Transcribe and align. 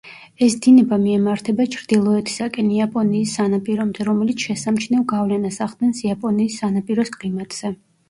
ეს 0.43 0.53
დინება 0.65 0.97
მიემართება 1.03 1.67
ჩრდილოეთისაკენ 1.75 2.73
იაპონიის 2.79 3.35
სანაპირომდე, 3.41 4.09
რომელიც 4.11 4.49
შესამჩნევ 4.49 5.07
გავლენას 5.15 5.63
ახდენს 5.71 6.05
იაპონიის 6.11 6.61
სანაპიროს 6.65 7.19
კლიმატზე. 7.23 7.77